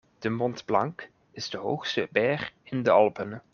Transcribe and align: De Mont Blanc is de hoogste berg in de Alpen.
De 0.19 0.29
Mont 0.29 0.65
Blanc 0.65 1.09
is 1.31 1.49
de 1.49 1.57
hoogste 1.57 2.07
berg 2.11 2.53
in 2.63 2.83
de 2.83 2.89
Alpen. 2.91 3.41